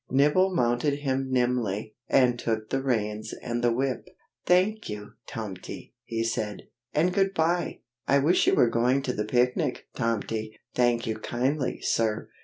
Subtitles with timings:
[0.09, 4.07] Nibble mounted him nimbly, and took the reins and the whip.
[4.47, 6.63] "Thank you, Tomty!" he said.
[6.91, 7.81] "And good bye!
[8.07, 12.29] I wish you were going to the picnic, Tomty!" "Thank you kindly, sir!"